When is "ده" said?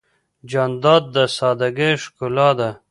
2.59-2.69